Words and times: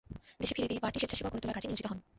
দেশে 0.41 0.53
ফিরে 0.55 0.69
তিনি 0.71 0.81
পার্টির 0.83 1.01
স্বেচ্ছাসেবক 1.01 1.31
গড়ে 1.33 1.41
তোলার 1.43 1.55
কাজে 1.57 1.67
নিয়োজিত 1.67 1.85
হন। 1.91 1.99